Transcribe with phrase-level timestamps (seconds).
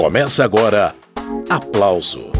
[0.00, 0.94] Começa agora
[1.50, 2.32] Aplauso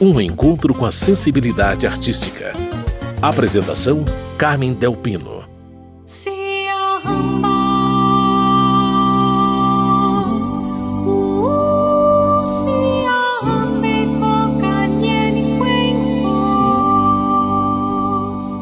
[0.00, 2.52] Um encontro com a sensibilidade artística.
[3.20, 4.06] Apresentação:
[4.38, 5.44] Carmen Delpino.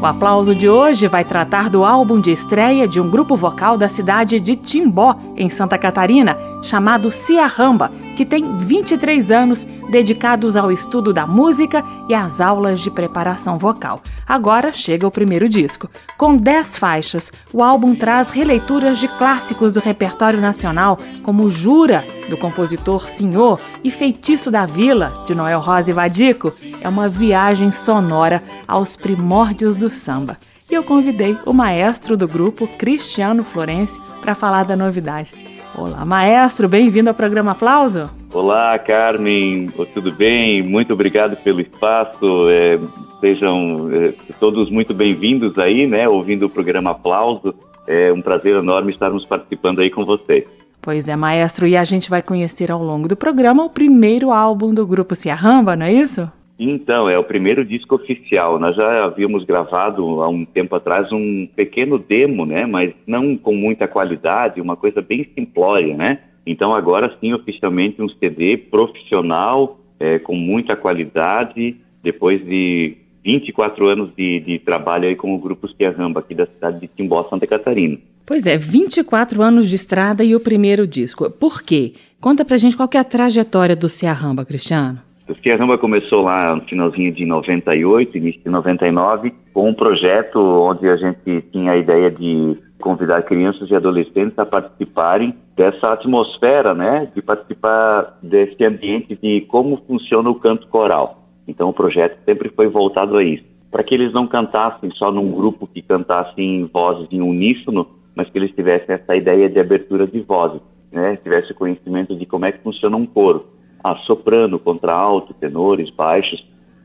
[0.03, 3.89] O aplauso de hoje vai tratar do álbum de estreia de um grupo vocal da
[3.89, 11.13] cidade de Timbó, em Santa Catarina, chamado Ciarramba, que tem 23 anos dedicados ao estudo
[11.13, 14.01] da música e às aulas de preparação vocal.
[14.27, 15.89] Agora chega o primeiro disco.
[16.19, 22.37] Com 10 faixas, o álbum traz releituras de clássicos do repertório nacional, como Jura, do
[22.37, 26.51] compositor Senhor, e Feitiço da Vila, de Noel Rosa e Vadico.
[26.81, 30.37] É uma viagem sonora aos primórdios do samba.
[30.69, 35.56] E eu convidei o maestro do grupo, Cristiano Florencio, para falar da novidade.
[35.79, 38.11] Olá, maestro, bem-vindo ao programa Aplauso.
[38.33, 40.63] Olá, Carmen, tudo bem?
[40.63, 42.49] Muito obrigado pelo espaço.
[42.49, 42.79] É,
[43.21, 46.09] sejam é, todos muito bem-vindos aí, né?
[46.09, 47.55] Ouvindo o programa Aplauso.
[47.87, 50.45] É um prazer enorme estarmos participando aí com vocês.
[50.81, 54.73] Pois é, maestro, e a gente vai conhecer ao longo do programa o primeiro álbum
[54.73, 56.31] do grupo Ciarramba, não é isso?
[56.59, 58.59] Então, é o primeiro disco oficial.
[58.59, 62.65] Nós já havíamos gravado há um tempo atrás um pequeno demo, né?
[62.65, 66.21] Mas não com muita qualidade, uma coisa bem simplória, né?
[66.47, 74.11] Então, agora sim, oficialmente um CD profissional, é, com muita qualidade, depois de 24 anos
[74.17, 77.99] de, de trabalho aí com o Grupo Ciarramba, aqui da cidade de Timbó, Santa Catarina.
[78.25, 81.29] Pois é, 24 anos de estrada e o primeiro disco.
[81.31, 81.95] Por quê?
[82.21, 85.01] Conta pra gente qual é a trajetória do Ciarramba, Cristiano.
[85.29, 90.89] O Ciarramba começou lá no finalzinho de 98, início de 99, com um projeto onde
[90.89, 97.11] a gente tinha a ideia de convidar crianças e adolescentes a participarem dessa atmosfera, né,
[97.13, 101.25] de participar desse ambiente de como funciona o canto coral.
[101.49, 105.33] Então o projeto sempre foi voltado a isso, para que eles não cantassem só num
[105.33, 110.07] grupo que cantasse em vozes em uníssono, mas que eles tivessem essa ideia de abertura
[110.07, 110.61] de vozes,
[110.93, 113.56] né, tivesse conhecimento de como é que funciona um coro
[113.93, 116.45] a soprano, contralto, tenores, baixos.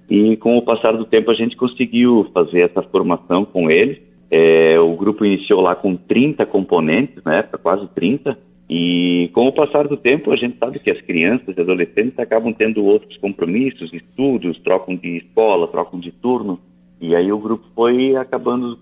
[0.09, 3.97] E com o passar do tempo a gente conseguiu fazer essa formação com eles.
[4.29, 8.37] É, o grupo iniciou lá com 30 componentes, né, quase 30.
[8.69, 12.53] E com o passar do tempo a gente sabe que as crianças e adolescentes acabam
[12.53, 16.59] tendo outros compromissos, estudos, trocam de escola, trocam de turno.
[17.01, 18.77] E aí o grupo foi acabando,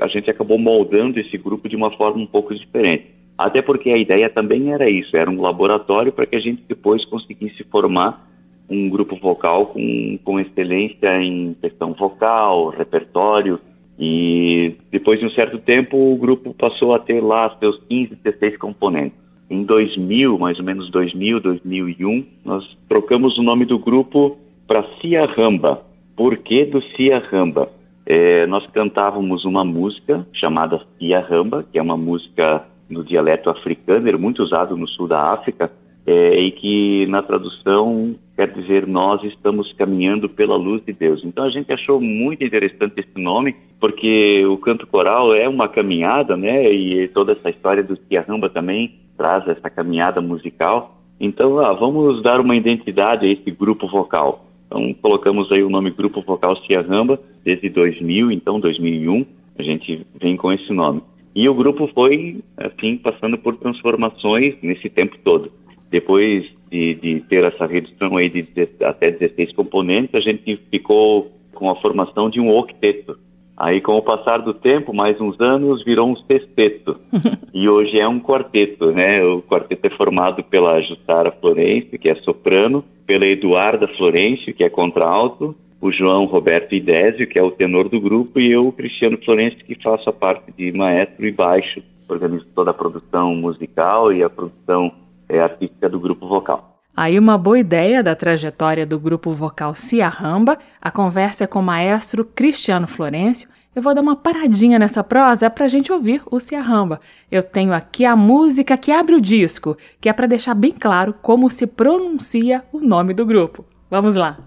[0.00, 3.19] a gente acabou moldando esse grupo de uma forma um pouco diferente.
[3.40, 7.02] Até porque a ideia também era isso, era um laboratório para que a gente depois
[7.06, 8.28] conseguisse formar
[8.68, 13.58] um grupo vocal com, com excelência em questão vocal, repertório,
[13.98, 18.58] e depois de um certo tempo o grupo passou a ter lá seus 15, 16
[18.58, 19.18] componentes.
[19.48, 24.36] Em 2000, mais ou menos 2000, 2001, nós trocamos o nome do grupo
[24.66, 25.80] para Cia Ramba.
[26.14, 27.70] Por que do Cia Ramba?
[28.04, 34.18] É, nós cantávamos uma música chamada Cia Ramba, que é uma música no dialeto africano,
[34.18, 35.70] muito usado no sul da África,
[36.06, 41.22] é, e que na tradução quer dizer nós estamos caminhando pela luz de Deus.
[41.24, 46.36] Então a gente achou muito interessante esse nome, porque o canto coral é uma caminhada,
[46.36, 46.72] né?
[46.72, 50.96] E toda essa história do Tiarramba também traz essa caminhada musical.
[51.20, 54.46] Então, ah, vamos dar uma identidade a esse grupo vocal.
[54.66, 59.26] Então, colocamos aí o nome Grupo Vocal Ciarramba desde 2000, então 2001,
[59.58, 61.02] a gente vem com esse nome.
[61.34, 65.52] E o grupo foi, assim, passando por transformações nesse tempo todo.
[65.90, 71.30] Depois de, de ter essa redução aí de, de até 16 componentes, a gente ficou
[71.54, 73.18] com a formação de um octeto.
[73.56, 76.98] Aí, com o passar do tempo, mais uns anos, virou um sexteto.
[77.52, 79.22] e hoje é um quarteto, né?
[79.22, 84.70] O quarteto é formado pela Jussara Florencio, que é soprano, pela Eduarda Florencio, que é
[84.70, 89.64] contralto, o João Roberto Idésio, que é o tenor do grupo, e eu, Cristiano Florencio,
[89.64, 94.28] que faço a parte de maestro e baixo, organizo toda a produção musical e a
[94.28, 94.92] produção
[95.28, 96.76] é, artística do grupo vocal.
[96.94, 101.62] Aí uma boa ideia da trajetória do grupo vocal Ciarramba, a conversa é com o
[101.62, 103.48] maestro Cristiano Florencio.
[103.74, 107.00] Eu vou dar uma paradinha nessa prosa para a gente ouvir o Ciarramba.
[107.30, 111.14] Eu tenho aqui a música que abre o disco, que é para deixar bem claro
[111.22, 113.64] como se pronuncia o nome do grupo.
[113.90, 114.38] Vamos lá.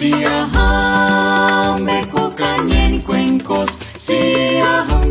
[0.00, 5.09] Siaham me cucañen cuencos, Siaham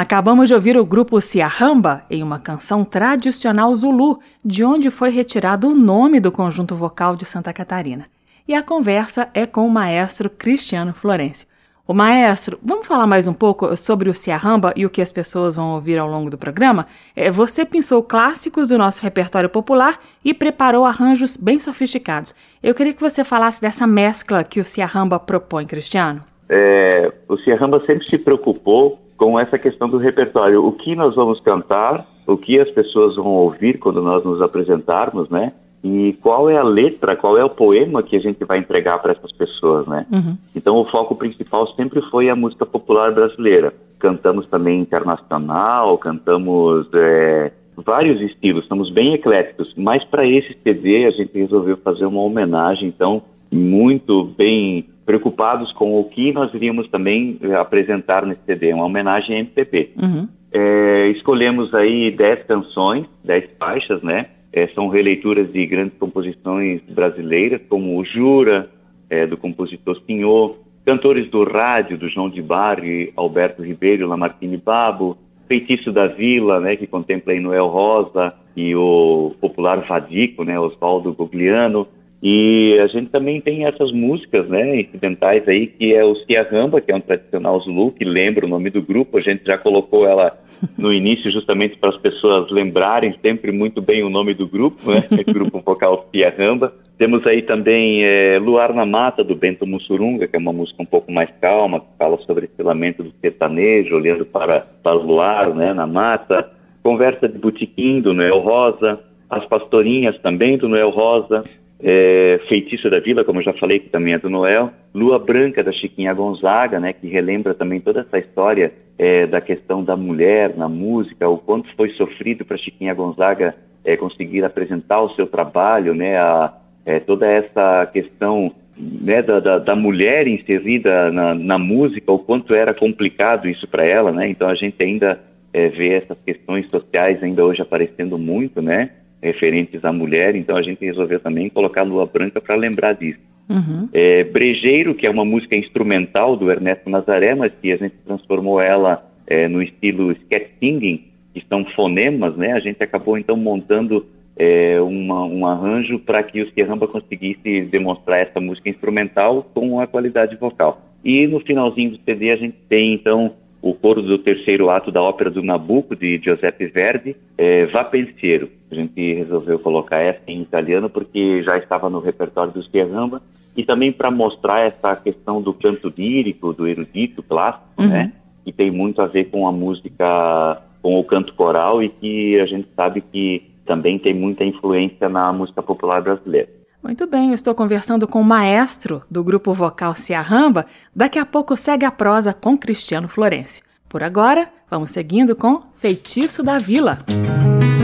[0.00, 5.66] Acabamos de ouvir o grupo Siahamba em uma canção tradicional Zulu, de onde foi retirado
[5.66, 8.04] o nome do conjunto vocal de Santa Catarina.
[8.46, 11.48] E a conversa é com o maestro Cristiano Florencio.
[11.84, 15.56] O maestro, vamos falar mais um pouco sobre o Siahamba e o que as pessoas
[15.56, 16.86] vão ouvir ao longo do programa?
[17.16, 22.36] É, você pensou clássicos do nosso repertório popular e preparou arranjos bem sofisticados.
[22.62, 26.20] Eu queria que você falasse dessa mescla que o Siahamba propõe, Cristiano.
[26.48, 30.64] É, o Siahamba sempre se preocupou com essa questão do repertório.
[30.64, 35.28] O que nós vamos cantar, o que as pessoas vão ouvir quando nós nos apresentarmos,
[35.28, 35.52] né?
[35.82, 39.12] E qual é a letra, qual é o poema que a gente vai entregar para
[39.12, 40.06] essas pessoas, né?
[40.10, 40.36] Uhum.
[40.54, 43.74] Então o foco principal sempre foi a música popular brasileira.
[43.98, 49.72] Cantamos também internacional, cantamos é, vários estilos, estamos bem ecléticos.
[49.76, 55.98] Mas para esse CD a gente resolveu fazer uma homenagem, então muito bem preocupados com
[55.98, 59.92] o que nós iríamos também eh, apresentar nesse CD, uma homenagem à MPB.
[59.96, 60.28] Uhum.
[60.52, 64.26] É, escolhemos aí dez canções, dez faixas, né?
[64.52, 68.68] É, são releituras de grandes composições brasileiras, como o Jura,
[69.08, 75.16] é, do compositor Pinhot, cantores do rádio, do João de Barre, Alberto Ribeiro, Lamartine Babo,
[75.46, 81.14] Feitiço da Vila, né, que contempla aí Noel Rosa e o popular Vadico, né, Oswaldo
[81.14, 81.88] Gogliano,
[82.20, 86.16] e a gente também tem essas músicas, né, incidentais aí, que é o
[86.50, 89.18] Ramba, que é um tradicional Zulu, que lembra o nome do grupo.
[89.18, 90.36] A gente já colocou ela
[90.76, 95.04] no início justamente para as pessoas lembrarem sempre muito bem o nome do grupo, né,
[95.28, 96.72] o grupo vocal Ramba.
[96.98, 100.86] Temos aí também é, Luar na Mata, do Bento Mussurunga, que é uma música um
[100.86, 105.54] pouco mais calma, que fala sobre esse lamento do sertanejo, olhando para, para o luar,
[105.54, 106.50] né, na mata.
[106.82, 108.98] Conversa de Botequim, do Noel Rosa.
[109.30, 111.44] As Pastorinhas, também, do Noel Rosa
[111.80, 115.62] é, Feitiço da Vila, como eu já falei, que também é do Noel, Lua Branca
[115.62, 120.56] da Chiquinha Gonzaga, né, que relembra também toda essa história é, da questão da mulher
[120.56, 123.54] na música, o quanto foi sofrido para Chiquinha Gonzaga
[123.84, 126.52] é, conseguir apresentar o seu trabalho, né, a,
[126.84, 132.54] é, toda essa questão né, da, da, da, mulher inserida na, na, música, o quanto
[132.54, 134.30] era complicado isso para ela, né?
[134.30, 135.18] Então a gente ainda
[135.52, 138.90] é, vê essas questões sociais ainda hoje aparecendo muito, né?
[139.22, 143.18] Referentes à mulher, então a gente resolveu também colocar Lua Branca para lembrar disso.
[143.48, 143.88] Uhum.
[143.92, 148.60] É, Brejeiro, que é uma música instrumental do Ernesto Nazaré, mas que a gente transformou
[148.60, 152.52] ela é, no estilo sketch singing, que são fonemas, né?
[152.52, 154.06] A gente acabou então montando
[154.36, 159.86] é, uma, um arranjo para que o Sierramba conseguisse demonstrar essa música instrumental com a
[159.86, 160.82] qualidade vocal.
[161.04, 165.02] E no finalzinho do CD a gente tem então o coro do terceiro ato da
[165.02, 168.48] ópera do Nabucco, de Giuseppe Verdi, é Va Pensiero.
[168.70, 173.20] A gente resolveu colocar essa em italiano porque já estava no repertório do Sierramba
[173.56, 177.88] e também para mostrar essa questão do canto lírico, do erudito clássico, uhum.
[177.88, 178.12] né?
[178.44, 182.46] Que tem muito a ver com a música, com o canto coral e que a
[182.46, 186.48] gente sabe que também tem muita influência na música popular brasileira.
[186.88, 190.64] Muito bem, eu estou conversando com o maestro do grupo vocal Ciarramba.
[190.96, 193.62] Daqui a pouco segue a prosa com Cristiano Florencio.
[193.86, 197.04] Por agora, vamos seguindo com Feitiço da Vila.
[197.06, 197.77] Quem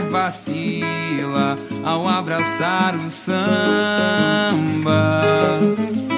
[0.00, 4.50] sequer vacila ao abraçar o samba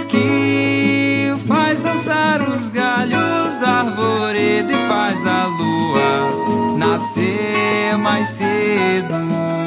[0.09, 9.62] que faz dançar os galhos da arvoreda e faz a lua nascer mais cedo.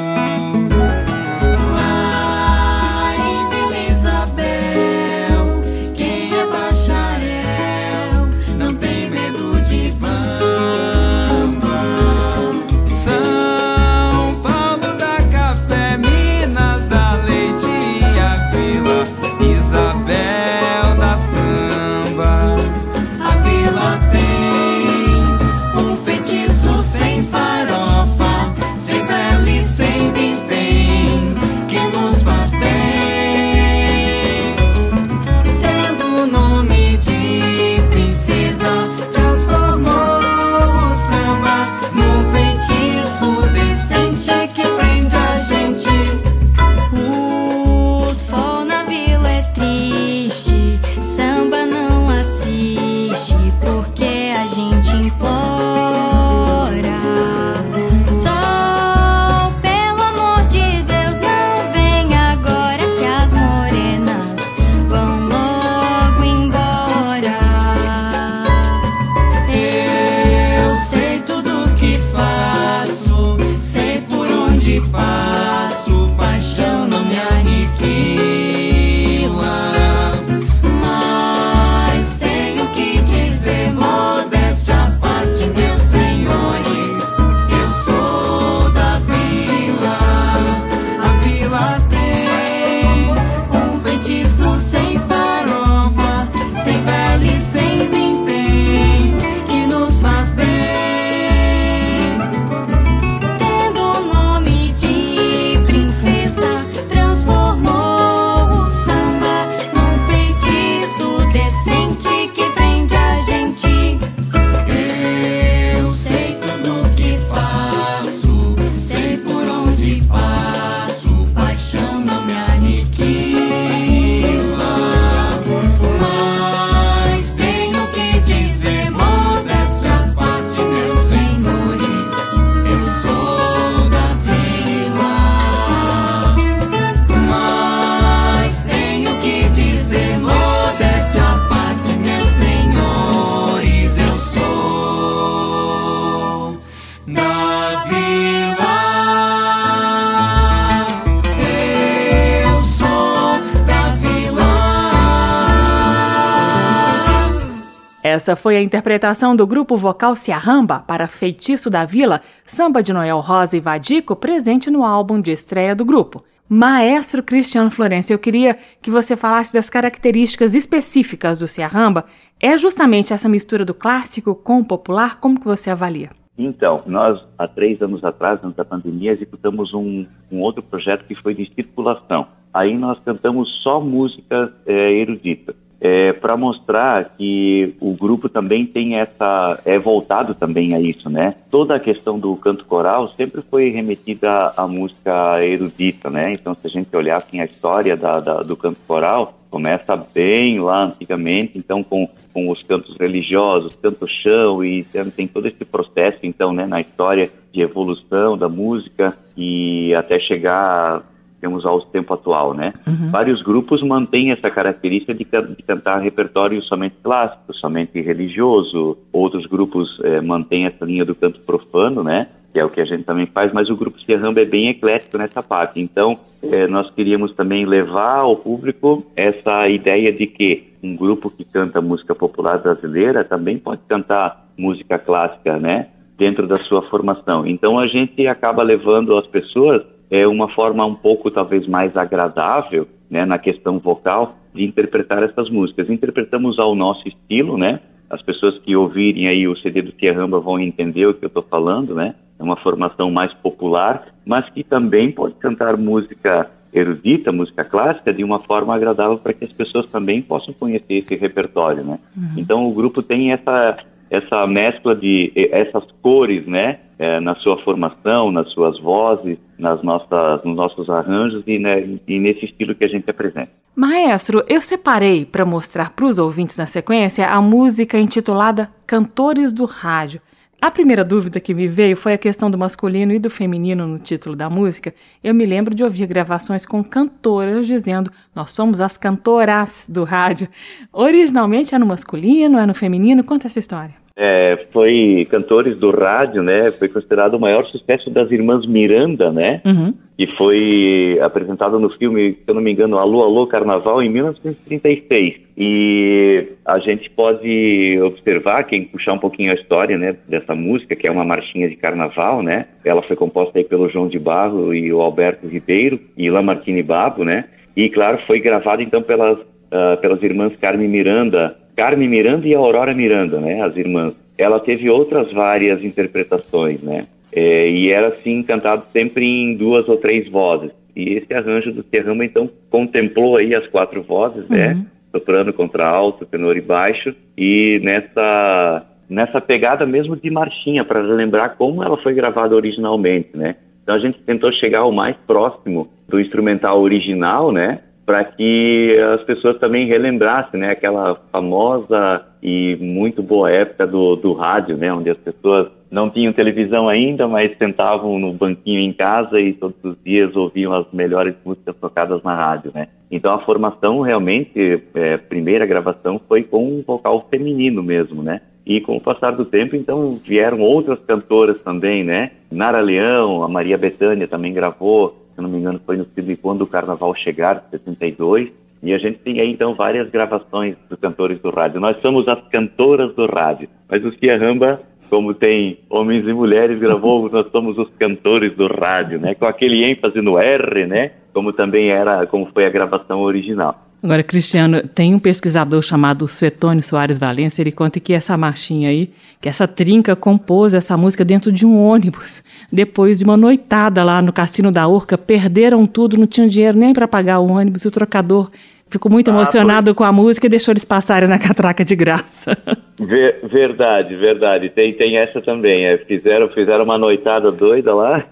[158.26, 163.20] Essa foi a interpretação do grupo vocal Ciarramba para Feitiço da Vila, samba de Noel
[163.20, 166.24] Rosa e Vadico, presente no álbum de estreia do grupo.
[166.48, 172.04] Maestro Cristiano Florencio, eu queria que você falasse das características específicas do Ciarramba.
[172.40, 175.20] É justamente essa mistura do clássico com o popular?
[175.20, 176.10] Como que você avalia?
[176.36, 181.14] Então, nós, há três anos atrás, antes da pandemia, executamos um, um outro projeto que
[181.14, 182.26] foi de circulação.
[182.52, 185.54] Aí nós cantamos só música é, erudita
[185.86, 191.36] é, para mostrar que o grupo também tem essa é voltado também a isso, né?
[191.48, 196.32] Toda a questão do canto coral sempre foi remetida à música erudita, né?
[196.32, 200.58] Então, se a gente olhar assim a história da, da, do canto coral, começa bem
[200.58, 206.18] lá antigamente, então com, com os cantos religiosos, canto chão e tem, todo esse processo
[206.24, 211.02] então, né, na história de evolução da música e até chegar
[211.46, 212.74] temos ao tempo atual, né?
[212.86, 213.10] Uhum.
[213.10, 218.98] Vários grupos mantêm essa característica de, de, cantar repertório somente clássico, somente religioso.
[219.12, 222.26] Outros grupos eh, mantêm essa linha do canto profano, né?
[222.52, 225.18] Que é o que a gente também faz, mas o grupo Serramba é bem eclético
[225.18, 225.80] nessa parte.
[225.80, 231.44] Então, eh, nós queríamos também levar ao público essa ideia de que um grupo que
[231.44, 235.86] canta música popular brasileira também pode cantar música clássica, né?
[236.18, 237.46] Dentro da sua formação.
[237.46, 242.86] Então, a gente acaba levando as pessoas é uma forma um pouco talvez mais agradável,
[243.10, 245.90] né, na questão vocal de interpretar essas músicas.
[245.90, 247.80] Interpretamos ao nosso estilo, né?
[248.08, 251.28] As pessoas que ouvirem aí o CD do Tia Ramba vão entender o que eu
[251.28, 252.14] estou falando, né?
[252.38, 258.22] É uma formação mais popular, mas que também pode cantar música erudita, música clássica, de
[258.22, 261.98] uma forma agradável para que as pessoas também possam conhecer esse repertório, né?
[262.16, 262.34] Uhum.
[262.36, 263.78] Então o grupo tem essa
[264.10, 270.44] essa mescla de essas cores, né, é, na sua formação, nas suas vozes, nas nossas,
[270.44, 273.50] nos nossos arranjos e, né, e nesse estilo que a gente apresenta.
[273.74, 279.64] Maestro, eu separei para mostrar para os ouvintes na sequência a música intitulada Cantores do
[279.64, 280.20] Rádio.
[280.60, 283.98] A primeira dúvida que me veio foi a questão do masculino e do feminino no
[283.98, 284.94] título da música.
[285.22, 290.48] Eu me lembro de ouvir gravações com cantoras dizendo: Nós somos as cantoras do rádio.
[290.92, 293.22] Originalmente é no masculino, é no feminino?
[293.22, 294.05] Conta essa história.
[294.18, 296.72] É, foi Cantores do Rádio, né?
[296.78, 299.60] Foi considerado o maior sucesso das irmãs Miranda, né?
[299.64, 299.92] Uhum.
[300.18, 305.34] E foi apresentado no filme, se eu não me engano, Alô, Alô, Carnaval, em 1936.
[305.58, 311.06] E a gente pode observar, quem puxar um pouquinho a história, né, dessa música, que
[311.06, 312.66] é uma marchinha de carnaval, né?
[312.82, 317.22] Ela foi composta aí pelo João de Barro e o Alberto Ribeiro e Lamartine Babo,
[317.22, 317.44] né?
[317.76, 322.94] E, claro, foi gravada, então, pelas, uh, pelas irmãs Carmen Miranda, Carmen Miranda e Aurora
[322.94, 324.14] Miranda, né, as irmãs.
[324.38, 329.98] Ela teve outras várias interpretações, né, é, e era assim cantado sempre em duas ou
[329.98, 330.70] três vozes.
[330.96, 334.74] E esse arranjo do Serrama então contemplou aí as quatro vozes, né, uhum.
[334.78, 341.50] né, soprano, contralto, tenor e baixo, e nessa nessa pegada mesmo de marchinha para lembrar
[341.50, 343.56] como ela foi gravada originalmente, né.
[343.82, 349.24] Então a gente tentou chegar o mais próximo do instrumental original, né, para que as
[349.24, 355.10] pessoas também relembrassem, né, aquela famosa e muito boa época do, do rádio, né, onde
[355.10, 359.96] as pessoas não tinham televisão ainda, mas sentavam no banquinho em casa e todos os
[360.04, 362.86] dias ouviam as melhores músicas tocadas na rádio, né.
[363.10, 368.40] Então a formação realmente, é, primeira gravação foi com um vocal feminino mesmo, né.
[368.64, 372.30] E com o passar do tempo, então vieram outras cantoras também, né.
[372.52, 376.62] Nara Leão, a Maria Bethânia também gravou, se não me engano, foi no filme Quando
[376.62, 378.50] o Carnaval Chegar, de 62.
[378.82, 381.80] E a gente tem aí, então, várias gravações dos cantores do rádio.
[381.80, 383.68] Nós somos as cantoras do rádio.
[383.88, 388.66] Mas o Cia Ramba, como tem homens e mulheres, gravou Nós somos os cantores do
[388.66, 389.34] rádio, né?
[389.34, 391.12] Com aquele ênfase no R, né?
[391.34, 393.85] Como também era, como foi a gravação original.
[394.02, 399.10] Agora, Cristiano, tem um pesquisador chamado Suetônio Soares Valença, ele conta que essa marchinha aí,
[399.40, 402.42] que essa trinca compôs essa música dentro de um ônibus.
[402.70, 406.92] Depois de uma noitada lá no Cassino da Urca, perderam tudo, não tinham dinheiro nem
[406.92, 408.50] para pagar o ônibus, e o trocador
[408.88, 409.94] ficou muito ah, emocionado foi...
[409.94, 412.56] com a música e deixou eles passarem na catraca de graça.
[412.98, 414.70] Ver, verdade, verdade.
[414.70, 415.84] Tem, tem essa também.
[415.84, 418.24] É, fizeram, fizeram uma noitada doida lá,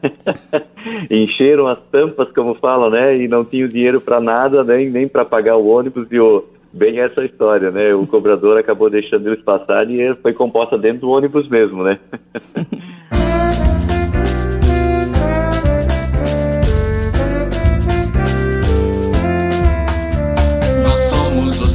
[1.11, 3.15] encheram as tampas, como falam, né?
[3.15, 6.99] E não tinham dinheiro para nada, nem, nem para pagar o ônibus e o bem
[6.99, 7.95] essa história, né?
[7.95, 11.99] O cobrador acabou deixando eles passarem e foi composta dentro do ônibus mesmo, né?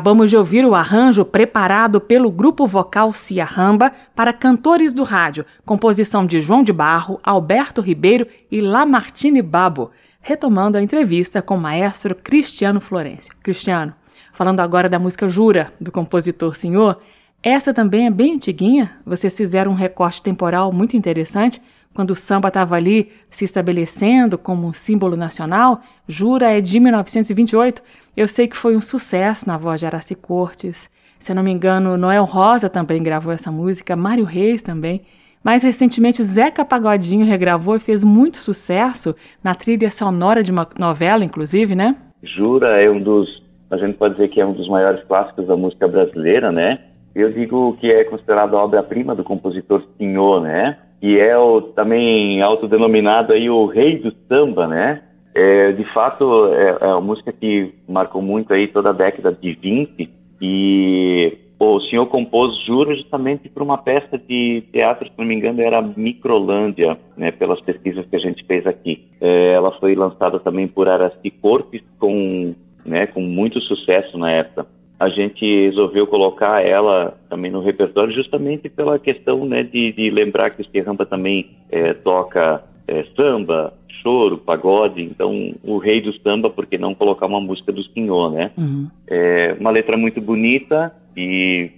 [0.00, 6.24] Acabamos de ouvir o arranjo preparado pelo grupo vocal Ciarramba para cantores do rádio, composição
[6.24, 9.90] de João de Barro, Alberto Ribeiro e Lamartine Babo,
[10.22, 13.34] retomando a entrevista com o maestro Cristiano Florencio.
[13.42, 13.92] Cristiano,
[14.32, 16.98] falando agora da música Jura, do compositor Senhor,
[17.42, 21.60] essa também é bem antiguinha, vocês fizeram um recorte temporal muito interessante,
[21.94, 27.82] quando o samba estava ali se estabelecendo como um símbolo nacional, Jura é de 1928.
[28.16, 30.90] Eu sei que foi um sucesso na voz de Araci Cortes.
[31.18, 35.02] Se eu não me engano, Noel Rosa também gravou essa música, Mário Reis também.
[35.42, 41.24] Mais recentemente, Zeca Pagodinho regravou e fez muito sucesso na trilha sonora de uma novela,
[41.24, 41.96] inclusive, né?
[42.22, 45.56] Jura é um dos, a gente pode dizer que é um dos maiores clássicos da
[45.56, 46.78] música brasileira, né?
[47.14, 50.78] Eu digo que é considerado a obra-prima do compositor Senhor, né?
[51.00, 55.02] Que é o também autodenominado aí o rei do samba, né?
[55.34, 59.52] É, de fato, é, é uma música que marcou muito aí toda a década de
[59.52, 60.10] 20
[60.42, 65.60] e o senhor compôs Juro justamente para uma peça de teatro, se não me engano,
[65.60, 69.06] era Microlândia, né, pelas pesquisas que a gente fez aqui.
[69.20, 74.66] É, ela foi lançada também por Araci Corpes com, né, com muito sucesso na época
[75.00, 80.50] a gente resolveu colocar ela também no repertório justamente pela questão né, de, de lembrar
[80.50, 86.50] que o Serrampa também é, toca é, samba, choro, pagode, então o rei do samba,
[86.50, 88.50] por que não colocar uma música do Senhor, né?
[88.58, 88.88] Uhum.
[89.08, 91.70] É uma letra muito bonita e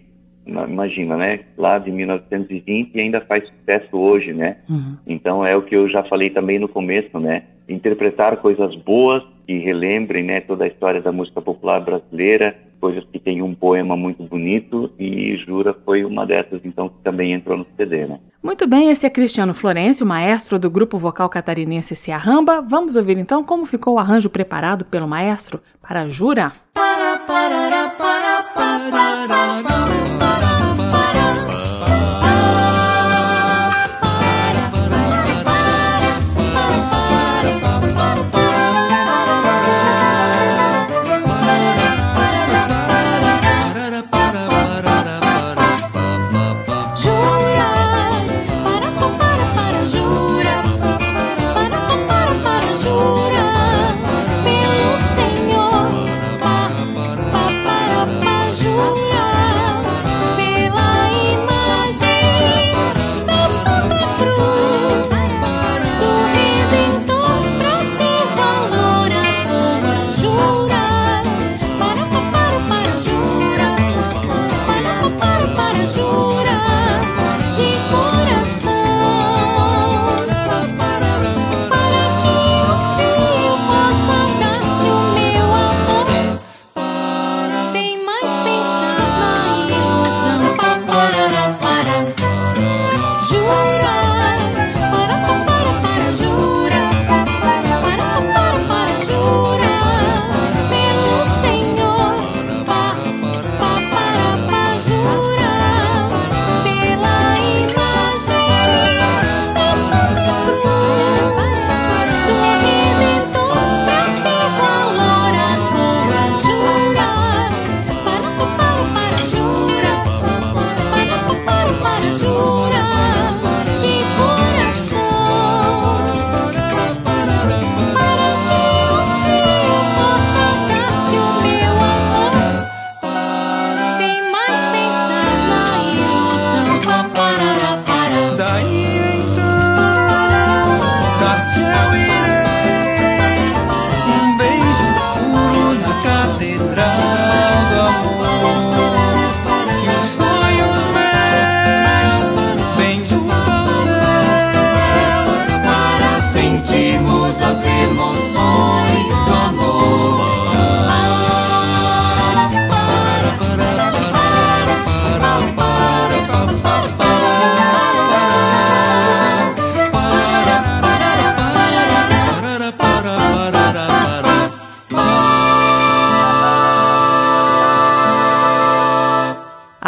[0.45, 1.41] imagina, né?
[1.57, 4.57] Lá de 1920 e ainda faz sucesso hoje, né?
[4.69, 4.97] Uhum.
[5.07, 7.45] Então é o que eu já falei também no começo, né?
[7.69, 13.21] Interpretar coisas boas que relembrem, né, toda a história da música popular brasileira, coisas que
[13.21, 17.65] tem um poema muito bonito e Jura foi uma dessas, então, que também entrou no
[17.77, 18.19] CD, né?
[18.43, 22.61] Muito bem, esse é Cristiano Florencio, maestro do grupo vocal catarinense Ciarramba.
[22.61, 26.51] Vamos ouvir então como ficou o arranjo preparado pelo maestro para Jura.
[26.75, 30.32] Para, para, para, para, para, para.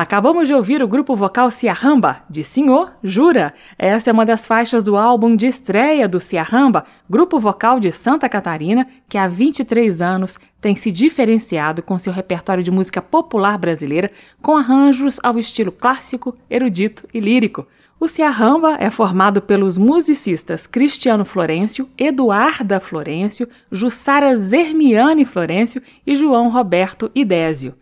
[0.05, 3.55] Acabamos de ouvir o grupo vocal Ciarramba, de Senhor Jura.
[3.79, 8.29] Essa é uma das faixas do álbum de estreia do Ciarramba, grupo vocal de Santa
[8.29, 14.11] Catarina, que há 23 anos tem se diferenciado com seu repertório de música popular brasileira,
[14.43, 17.67] com arranjos ao estilo clássico, erudito e lírico.
[18.05, 26.51] O Ciarramba é formado pelos musicistas Cristiano Florencio, Eduarda Florencio, Jussara Zermiane Florencio e João
[26.51, 27.73] Roberto Idésio.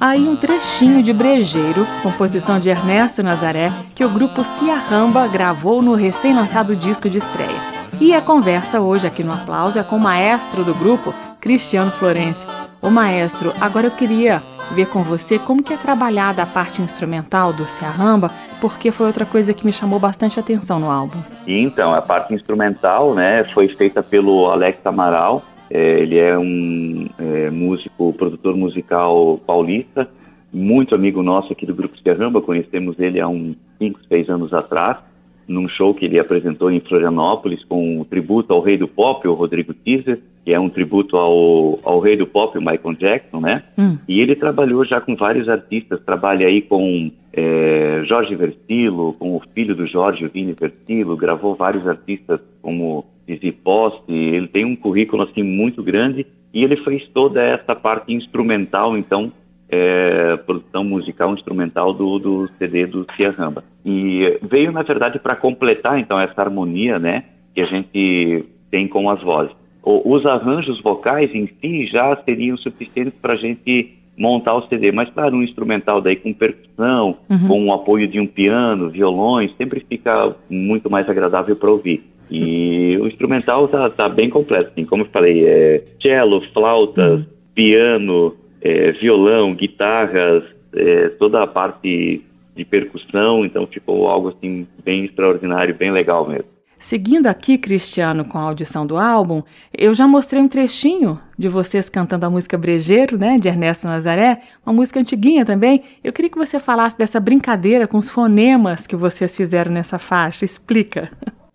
[0.00, 5.94] Aí um trechinho de Brejeiro, composição de Ernesto Nazaré, que o grupo Ciarramba gravou no
[5.94, 7.60] recém-lançado disco de estreia.
[8.00, 12.48] E a conversa hoje aqui no Aplauso é com o maestro do grupo, Cristiano Florencio.
[12.80, 17.52] Ô maestro, agora eu queria ver com você como que é trabalhada a parte instrumental
[17.52, 21.18] do Ciarramba, porque foi outra coisa que me chamou bastante atenção no álbum.
[21.46, 27.50] Então, a parte instrumental, né, foi feita pelo Alex Amaral, é, ele é um é,
[27.50, 30.08] músico, produtor musical paulista,
[30.52, 34.98] muito amigo nosso aqui do Grupo Serramba, conhecemos ele há uns 5, 6 anos atrás,
[35.46, 39.34] num show que ele apresentou em Florianópolis com um tributo ao rei do pop, o
[39.34, 43.64] Rodrigo Teaser, que é um tributo ao, ao rei do pop, o Michael Jackson, né?
[43.78, 43.98] Hum.
[44.08, 49.42] E ele trabalhou já com vários artistas, trabalha aí com é, Jorge Versilo, com o
[49.54, 55.22] filho do Jorge, Vini Versilo, gravou vários artistas como Dizzy Poste, ele tem um currículo
[55.22, 59.32] assim muito grande e ele fez toda essa parte instrumental, então,
[59.68, 63.62] é, produção musical instrumental do, do CD do Cia Ramba.
[63.84, 69.08] E veio, na verdade, para completar, então, essa harmonia, né, que a gente tem com
[69.08, 69.54] as vozes.
[69.82, 74.92] O, os arranjos vocais em si já seriam suficientes para a gente montar o CD,
[74.92, 77.48] mas claro, um instrumental daí com percussão, uhum.
[77.48, 82.02] com o apoio de um piano, violões, sempre fica muito mais agradável para ouvir.
[82.30, 87.26] E o instrumental tá, tá bem completo, assim, como eu falei, é cello, flautas, uhum.
[87.54, 90.44] piano, é, violão, guitarras,
[90.74, 92.22] é, toda a parte
[92.54, 96.59] de percussão, então ficou algo assim bem extraordinário, bem legal mesmo.
[96.80, 99.42] Seguindo aqui, Cristiano, com a audição do álbum,
[99.76, 104.40] eu já mostrei um trechinho de vocês cantando a música Brejeiro, né, de Ernesto Nazaré,
[104.64, 105.82] uma música antiguinha também.
[106.02, 110.42] Eu queria que você falasse dessa brincadeira com os fonemas que vocês fizeram nessa faixa.
[110.42, 111.10] Explica.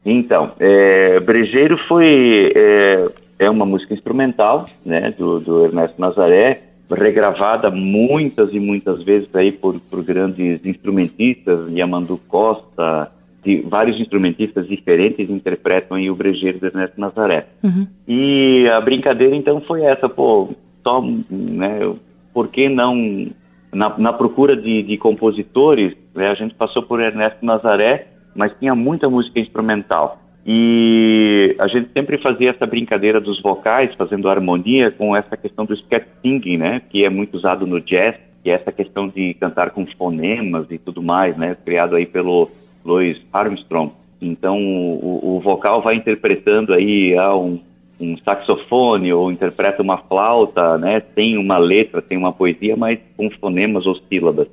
[0.05, 3.09] Então, é, Brejeiro foi é,
[3.39, 6.61] é, uma música instrumental, né, do, do Ernesto Nazaré,
[6.91, 13.11] regravada muitas e muitas vezes aí por, por grandes instrumentistas, Yamandu Costa,
[13.45, 17.45] de vários instrumentistas diferentes interpretam aí o brejeiro do Ernesto Nazaré.
[17.63, 17.87] Uhum.
[18.07, 20.49] E a brincadeira então foi essa, pô,
[20.83, 21.93] só, né,
[22.33, 23.27] por que não,
[23.71, 28.73] na, na procura de, de compositores, né, a gente passou por Ernesto Nazaré, mas tinha
[28.73, 30.19] muita música instrumental.
[30.45, 35.75] E a gente sempre fazia essa brincadeira dos vocais, fazendo harmonia com essa questão do
[35.75, 39.71] scat singing, né, que é muito usado no jazz, que é essa questão de cantar
[39.71, 42.49] com fonemas e tudo mais, né, criado aí pelo
[42.85, 43.91] Louis Armstrong.
[44.21, 47.59] Então, o, o vocal vai interpretando aí ah, um,
[47.99, 50.99] um, saxofone ou interpreta uma flauta, né?
[50.99, 54.49] Tem uma letra, tem uma poesia, mas com fonemas ou sílabas.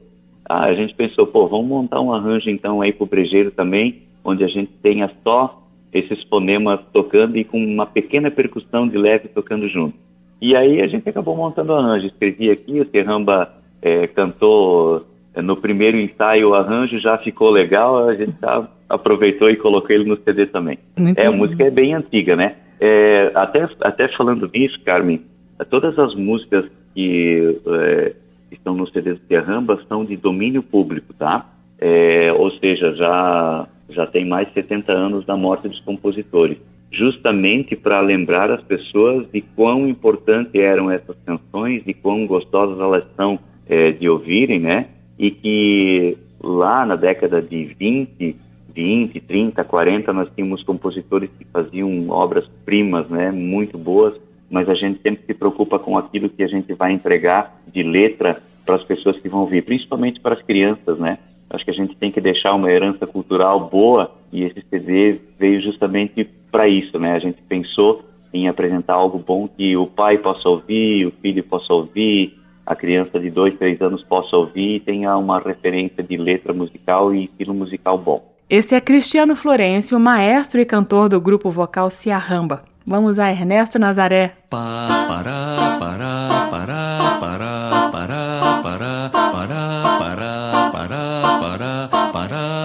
[0.49, 4.42] Ah, a gente pensou, pô, vamos montar um arranjo então aí pro brejeiro também, onde
[4.42, 9.68] a gente tenha só esses fonemas tocando e com uma pequena percussão de leve tocando
[9.68, 9.95] junto.
[10.40, 12.07] E aí a gente acabou montando o arranjo.
[12.07, 18.14] Escrevi aqui, o Terramba é, cantou no primeiro ensaio o arranjo já ficou legal, a
[18.14, 20.79] gente já aproveitou e colocou ele no CD também.
[21.16, 22.57] É, a música é bem antiga, né?
[22.79, 25.23] É, até, até falando nisso, Carmen,
[25.71, 28.12] todas as músicas que é,
[28.51, 31.47] estão no CD do Terramba são de domínio público, tá?
[31.79, 36.59] É, ou seja, já, já tem mais de 70 anos da morte dos compositores.
[36.90, 43.05] Justamente para lembrar as pessoas de quão importantes eram essas canções e quão gostosas elas
[43.16, 44.88] são é, de ouvirem, né?
[45.23, 48.37] E que lá na década de 20,
[48.75, 55.01] 20, 30, 40, nós tínhamos compositores que faziam obras-primas, né, muito boas, mas a gente
[55.01, 59.17] sempre se preocupa com aquilo que a gente vai entregar de letra para as pessoas
[59.21, 61.19] que vão ouvir, principalmente para as crianças, né?
[61.49, 65.61] Acho que a gente tem que deixar uma herança cultural boa e esse CD veio
[65.63, 67.13] justamente para isso, né?
[67.13, 68.03] A gente pensou
[68.35, 72.35] em apresentar algo bom que o pai possa ouvir, o filho possa ouvir,
[72.66, 77.14] a criança de dois, três anos possa ouvir e tenha uma referência de letra musical
[77.14, 78.33] e estilo musical bom.
[78.48, 82.64] Esse é Cristiano Florencio, maestro e cantor do grupo vocal Ciarramba.
[82.87, 84.33] Vamos a Ernesto Nazaré.
[84.51, 92.62] Pa, pará, pará, pará, pará, pará, pará, pará, pará, pará, pará.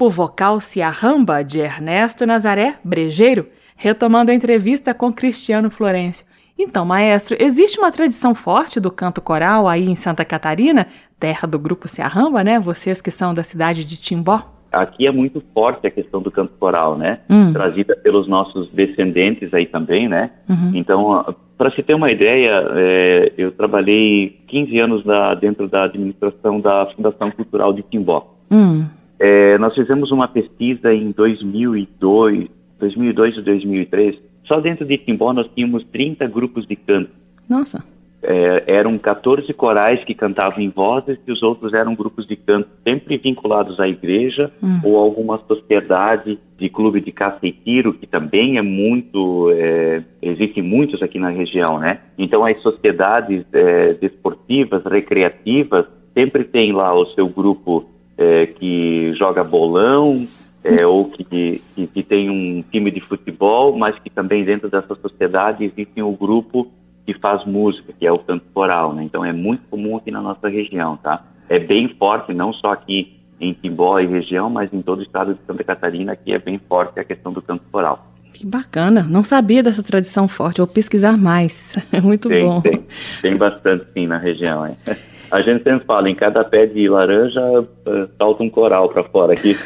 [0.00, 6.24] Grupo vocal Ciarramba, de Ernesto Nazaré Brejeiro, retomando a entrevista com Cristiano Florencio.
[6.58, 10.86] Então, maestro, existe uma tradição forte do canto coral aí em Santa Catarina,
[11.18, 12.58] terra do grupo Ciarramba, né?
[12.58, 14.42] Vocês que são da cidade de Timbó.
[14.72, 17.20] Aqui é muito forte a questão do canto coral, né?
[17.28, 17.52] Hum.
[17.52, 20.30] Trazida pelos nossos descendentes aí também, né?
[20.48, 20.72] Uhum.
[20.74, 25.04] Então, para se ter uma ideia, é, eu trabalhei 15 anos
[25.42, 28.34] dentro da administração da Fundação Cultural de Timbó.
[28.50, 28.86] Hum.
[29.20, 34.16] É, nós fizemos uma pesquisa em 2002, 2002 e 2003.
[34.46, 37.10] Só dentro de Timbó nós tínhamos 30 grupos de canto.
[37.48, 37.84] Nossa.
[38.22, 42.68] É, eram 14 corais que cantavam em vozes e os outros eram grupos de canto
[42.82, 44.80] sempre vinculados à igreja hum.
[44.84, 50.62] ou alguma sociedade de clube de caça e tiro, que também é muito, é, existem
[50.62, 52.00] muitos aqui na região, né?
[52.18, 57.88] Então as sociedades é, desportivas, recreativas, sempre tem lá o seu grupo
[58.20, 60.28] é, que joga bolão
[60.62, 64.94] é, ou que, que, que, tem um time de futebol, mas que também dentro dessa
[64.94, 66.70] sociedade existe um grupo
[67.06, 69.02] que faz música, que é o canto coral, né?
[69.02, 71.24] Então é muito comum aqui na nossa região, tá?
[71.48, 75.34] É bem forte, não só aqui em Timbó e região, mas em todo o estado
[75.34, 78.06] de Santa Catarina, que é bem forte a questão do canto coral.
[78.34, 82.60] Que bacana, não sabia dessa tradição forte, vou pesquisar mais, é muito tem, bom.
[82.60, 82.84] Tem,
[83.22, 84.76] tem bastante sim na região, é.
[85.30, 89.32] A gente sempre fala, em cada pé de laranja uh, salta um coral para fora
[89.32, 89.54] aqui.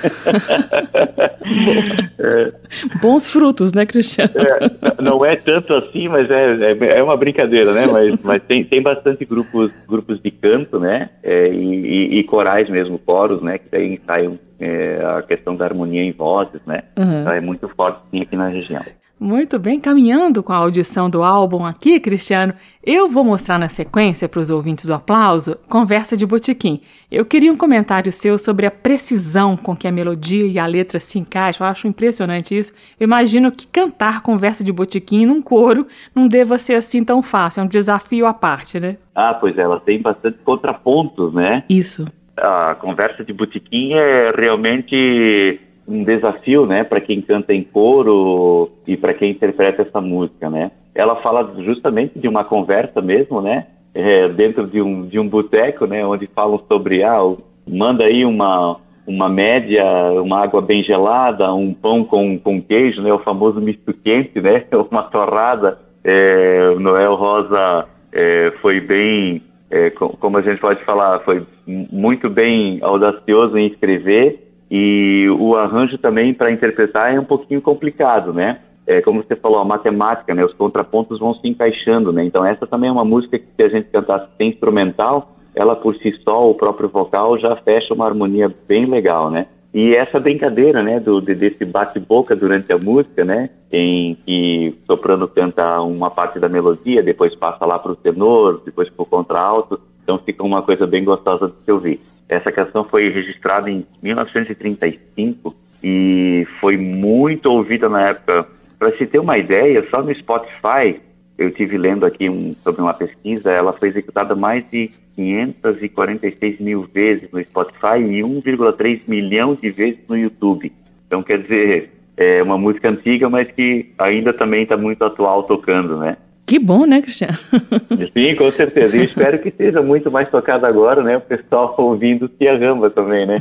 [2.19, 2.53] é.
[3.01, 4.33] Bons frutos, né, Cristiano?
[4.37, 7.87] É, não é tanto assim, mas é, é, é, uma brincadeira, né?
[7.87, 11.09] Mas, mas tem, tem bastante grupos, grupos de canto, né?
[11.23, 13.59] É, e, e, e, corais mesmo, coros, né?
[13.59, 16.83] Que daí saem é, a questão da harmonia em vozes, né?
[16.99, 17.21] Uhum.
[17.21, 18.83] Então é muito forte sim aqui na região.
[19.25, 22.53] Muito bem, caminhando com a audição do álbum aqui, Cristiano,
[22.85, 26.83] eu vou mostrar na sequência para os ouvintes do aplauso Conversa de Botequim.
[27.11, 31.01] Eu queria um comentário seu sobre a precisão com que a melodia e a letra
[31.01, 31.67] se encaixam.
[31.67, 32.75] Eu acho impressionante isso.
[33.01, 37.63] Eu imagino que cantar Conversa de Botequim num coro não deva ser assim tão fácil,
[37.63, 38.99] é um desafio à parte, né?
[39.15, 41.65] Ah, pois é, ela tem bastante contrapontos, né?
[41.71, 42.05] Isso.
[42.37, 48.97] A Conversa de Botequim é realmente um desafio, né, para quem canta em coro e
[48.97, 50.71] para quem interpreta essa música, né?
[50.95, 55.87] Ela fala justamente de uma conversa mesmo, né, é, dentro de um de um boteco,
[55.87, 57.21] né, onde falam sobre ah,
[57.67, 59.85] manda aí uma uma média,
[60.23, 64.65] uma água bem gelada, um pão com, com queijo, né, o famoso misto quente, né,
[64.91, 65.79] uma torrada.
[66.03, 72.79] É, Noel Rosa é, foi bem, é, como a gente pode falar, foi muito bem
[72.83, 78.61] audacioso em escrever e o arranjo também para interpretar é um pouquinho complicado, né?
[78.87, 80.45] É, como você falou, a matemática, né?
[80.45, 82.25] Os contrapontos vão se encaixando, né?
[82.25, 85.95] Então essa também é uma música que se a gente cantasse sem instrumental, ela por
[85.97, 89.47] si só, o próprio vocal já fecha uma harmonia bem legal, né?
[89.75, 95.81] E essa brincadeira, né, do, desse bate-boca durante a música, né, em que soprano canta
[95.81, 100.17] uma parte da melodia, depois passa lá para o tenor, depois para o contralto, então
[100.19, 102.01] fica uma coisa bem gostosa de se ouvir.
[102.29, 108.47] Essa canção foi registrada em 1935 e foi muito ouvida na época.
[108.79, 111.01] Para se ter uma ideia, só no Spotify
[111.37, 116.83] eu tive lendo aqui um, sobre uma pesquisa, ela foi executada mais de 546 mil
[116.83, 120.73] vezes no Spotify e 1,3 milhão de vezes no YouTube.
[121.07, 125.99] Então, quer dizer, é uma música antiga, mas que ainda também está muito atual tocando,
[125.99, 126.17] né?
[126.47, 127.39] Que bom, né, Cristiano?
[128.13, 128.97] Sim, com certeza.
[128.97, 131.17] E espero que seja muito mais tocada agora, né?
[131.17, 133.39] O pessoal ouvindo se arramba também, né?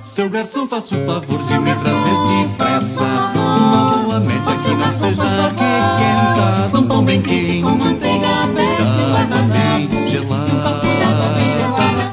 [0.00, 5.24] Seu garçom, faça o favor de me trazer depressa Uma boa média que não seja
[5.24, 10.46] requentada Um pão bem quente, com manteiga, bem gelada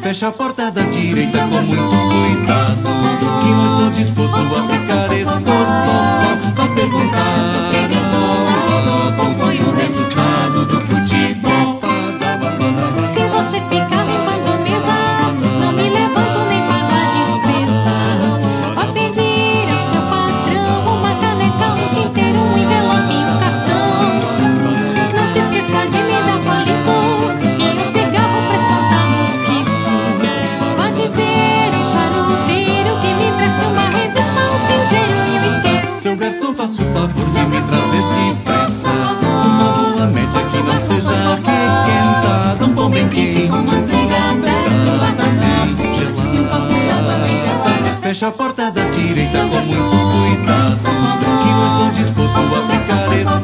[0.01, 3.12] Fecha a porta da direita com muito cuidado
[4.41, 5.02] estou disposto
[37.63, 38.03] trazer
[38.33, 44.71] depressa Uma boa média que não seja requentada Um pão bem quente, com manteiga, bem
[44.81, 45.23] gelada.
[48.13, 50.75] Fecha a porta da direita com muito cuidado.
[51.41, 53.42] Que não estou disposto a ficar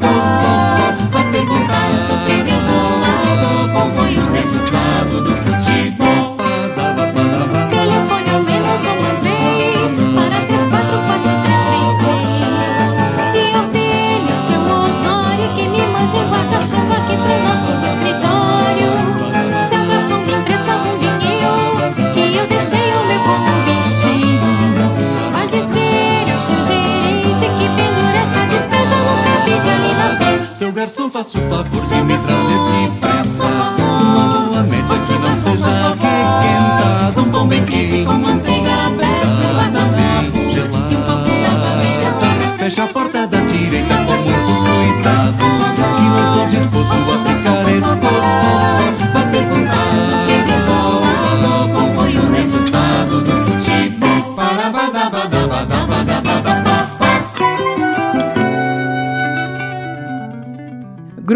[30.90, 33.46] garçom, faça o favor de me trazer depressa.
[33.46, 38.72] Uma boa média que não seja requentada Um pão bem quente, com manteiga,
[39.38, 40.80] gelada, bem gelada
[42.58, 43.94] Fecha a porta da direita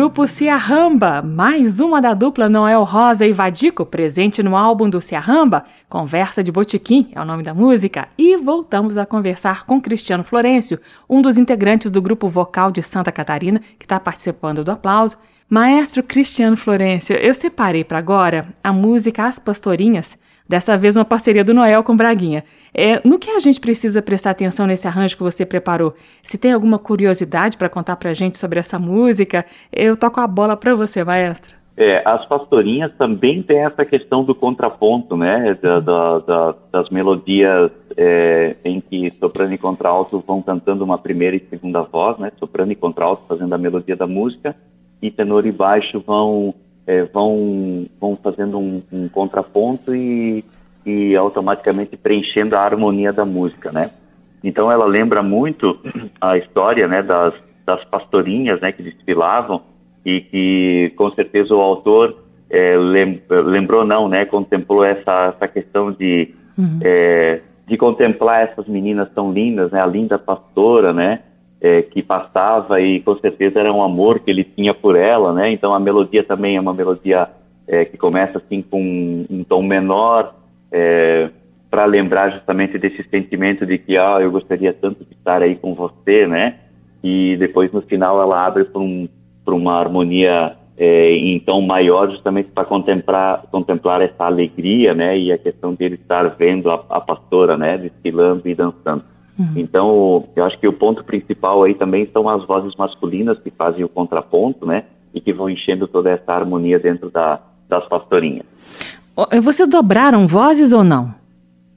[0.03, 5.63] Grupo Ciarramba, mais uma da dupla Noel Rosa e Vadico, presente no álbum do Ciarramba,
[5.87, 10.77] Conversa de Botiquim é o nome da música, e voltamos a conversar com Cristiano Florencio,
[11.09, 15.17] um dos integrantes do grupo vocal de Santa Catarina, que está participando do aplauso.
[15.49, 20.17] Maestro Cristiano Florencio, eu separei para agora a música As Pastorinhas,
[20.53, 22.43] dessa vez uma parceria do Noel com Braguinha.
[22.71, 25.95] É, no que a gente precisa prestar atenção nesse arranjo que você preparou?
[26.21, 30.27] Se tem alguma curiosidade para contar para a gente sobre essa música, eu toco a
[30.27, 31.55] bola para você, maestro.
[31.75, 37.71] É, as pastorinhas também tem essa questão do contraponto, né, da, da, da, das melodias
[37.97, 42.71] é, em que soprano e contralto vão cantando uma primeira e segunda voz, né, soprano
[42.71, 44.55] e contralto fazendo a melodia da música,
[45.01, 46.53] e tenor e baixo vão
[46.85, 50.43] é, vão vão fazendo um, um contraponto e,
[50.85, 53.89] e automaticamente preenchendo a harmonia da música, né.
[54.43, 55.79] Então ela lembra muito
[56.19, 57.33] a história, né, das,
[57.65, 59.61] das pastorinhas, né, que desfilavam
[60.05, 62.17] e que com certeza o autor
[62.49, 66.79] é, lem, lembrou não, né, contemplou essa, essa questão de Uhum.
[66.83, 71.21] é, de contemplar essas meninas tão lindas, né, a linda pastora, né,
[71.63, 75.49] é, que passava e com certeza era um amor que ele tinha por ela, né,
[75.49, 77.29] então a melodia também é uma melodia
[77.65, 80.35] é, que começa assim com um, um tom menor
[81.69, 85.73] para lembrar justamente desse sentimento de que ah eu gostaria tanto de estar aí com
[85.73, 86.55] você, né,
[87.01, 89.07] e depois no final ela abre para um,
[89.47, 95.37] uma harmonia é, em tom maior justamente para contemplar contemplar essa alegria, né, e a
[95.37, 99.12] questão dele estar vendo a, a pastora, né, desfilando e dançando.
[99.55, 103.83] Então, eu acho que o ponto principal aí também são as vozes masculinas que fazem
[103.83, 108.45] o contraponto, né, e que vão enchendo toda essa harmonia dentro da, das pastorinhas.
[109.15, 111.13] Ó, Vocês dobraram vozes ou não?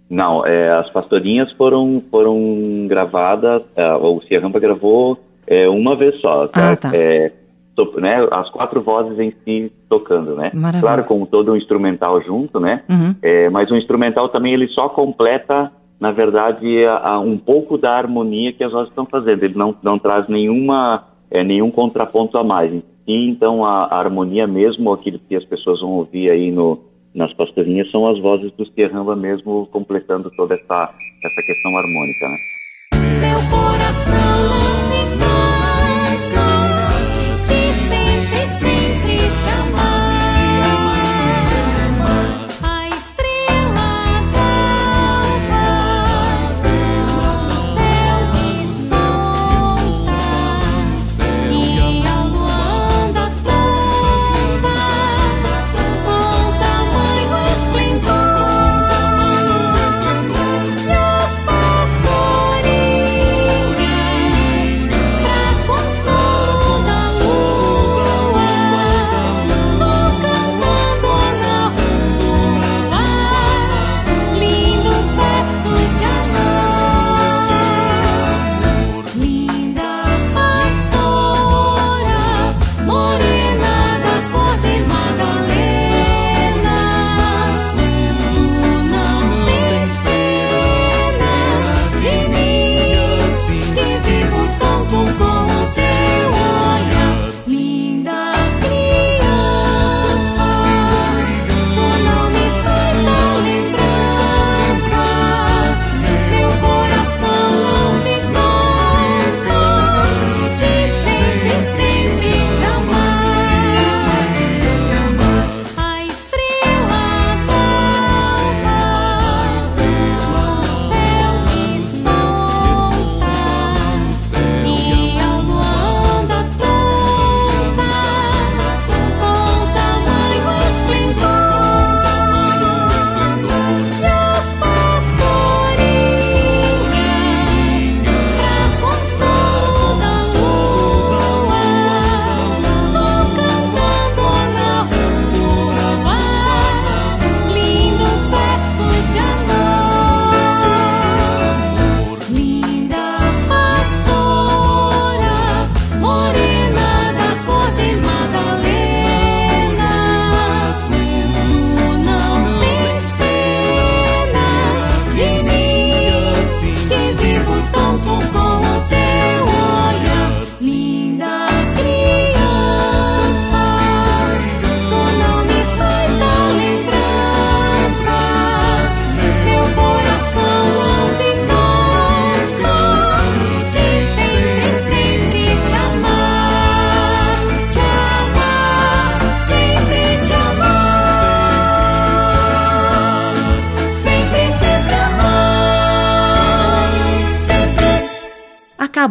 [0.09, 6.47] Não, é, as pastorinhas foram foram gravadas, é, o Ciarrampa gravou é, uma vez só,
[6.49, 6.73] tá?
[6.73, 6.91] Ah, tá.
[6.95, 7.33] É,
[7.75, 10.51] so- né, as quatro vozes em si tocando, né?
[10.55, 10.81] Maravilha.
[10.81, 12.83] Claro, com todo um instrumental junto, né?
[12.89, 13.15] Uhum.
[13.51, 18.53] Mas o instrumental também ele só completa, na verdade, a- a- um pouco da harmonia
[18.53, 19.43] que as vozes estão fazendo.
[19.43, 22.73] Ele não, não traz nenhuma, é, nenhum contraponto a mais.
[23.07, 26.81] E, então a, a harmonia mesmo, aquilo que as pessoas vão ouvir aí no,
[27.15, 30.91] nas pastorinhas, são as vozes do Sierramba mesmo completando toda essa,
[31.25, 32.37] essa questão harmônica, né?
[33.21, 34.76] Meu coração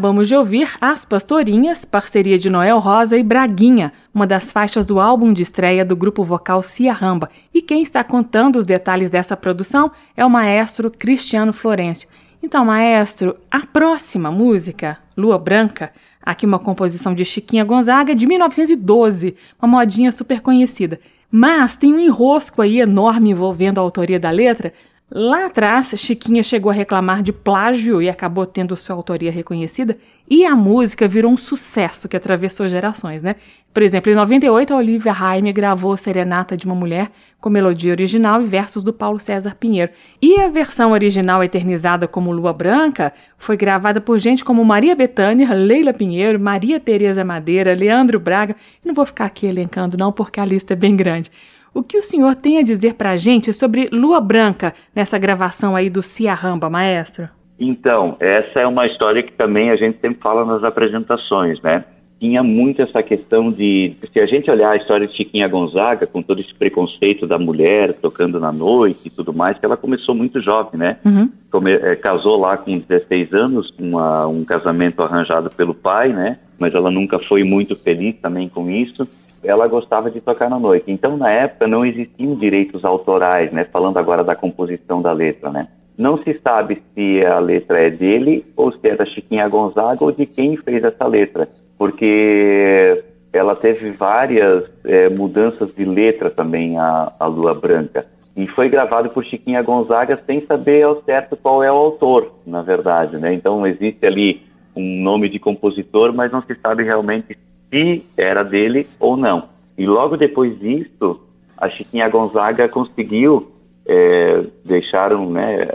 [0.06, 4.99] Acabamos de ouvir As Pastorinhas, parceria de Noel Rosa e Braguinha, uma das faixas do
[4.99, 7.28] álbum de estreia do grupo vocal Ciarramba.
[7.51, 12.08] E quem está contando os detalhes dessa produção é o maestro Cristiano Florencio.
[12.43, 15.91] Então, maestro, a próxima música, Lua Branca,
[16.22, 20.99] aqui uma composição de Chiquinha Gonzaga de 1912, uma modinha super conhecida.
[21.32, 24.72] Mas tem um enrosco aí enorme envolvendo a autoria da letra.
[25.12, 29.95] Lá atrás, Chiquinha chegou a reclamar de plágio e acabou tendo sua autoria reconhecida,
[30.28, 33.36] e a música virou um sucesso que atravessou gerações, né?
[33.72, 38.41] Por exemplo, em 98, a Olivia Raime gravou Serenata de uma Mulher com melodia original
[38.41, 39.91] e versos do Paulo César Pinheiro.
[40.20, 45.53] E a versão original eternizada como Lua Branca foi gravada por gente como Maria Bethânia,
[45.53, 48.56] Leila Pinheiro, Maria Tereza Madeira, Leandro Braga.
[48.84, 51.30] Não vou ficar aqui elencando não, porque a lista é bem grande.
[51.76, 55.90] O que o senhor tem a dizer pra gente sobre Lua Branca nessa gravação aí
[55.90, 57.28] do Ciarramba, maestro?
[57.60, 61.84] Então, essa é uma história que também a gente sempre fala nas apresentações, né?
[62.18, 66.22] Tinha muito essa questão de, se a gente olhar a história de Chiquinha Gonzaga, com
[66.22, 70.42] todo esse preconceito da mulher tocando na noite e tudo mais, que ela começou muito
[70.42, 70.96] jovem, né?
[71.04, 71.30] Uhum.
[71.52, 76.40] Come, eh, casou lá com 16 anos, uma, um casamento arranjado pelo pai, né?
[76.58, 79.06] Mas ela nunca foi muito feliz também com isso.
[79.46, 80.91] Ela gostava de tocar na noite.
[80.91, 83.66] Então, na época, não existiam direitos autorais, né?
[83.66, 85.68] Falando agora da composição da letra, né?
[85.98, 90.12] Não se sabe se a letra é dele ou se é da Chiquinha Gonzaga ou
[90.12, 97.14] de quem fez essa letra, porque ela teve várias eh, mudanças de letra também, a,
[97.18, 98.06] a Lua Branca.
[98.36, 102.62] E foi gravado por Chiquinha Gonzaga sem saber ao certo qual é o autor, na
[102.62, 103.34] verdade, né?
[103.34, 104.41] Então existe ali
[104.76, 107.38] um nome de compositor, mas não se sabe realmente
[107.70, 109.43] se era dele ou não.
[109.78, 111.20] E logo depois disso,
[111.57, 113.51] a Chiquinha Gonzaga conseguiu
[113.86, 115.68] é, deixar né,